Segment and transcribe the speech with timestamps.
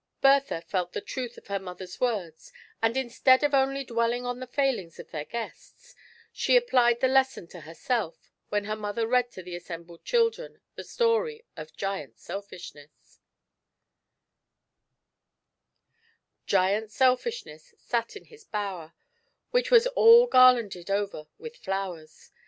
[0.21, 0.49] 40 GIANT SELFISHNESS.
[0.49, 2.51] Bertha felt the truth of her mother's words,
[2.81, 5.93] and in stead of only dwelling on the failings of their guests,
[6.33, 10.83] she applied the lesson to herself, when her mother read to the assembled children the
[10.83, 13.19] story of Giant Selfishness
[16.47, 18.93] sat in his bower,
[19.51, 22.31] which was all gar landed over with flowers.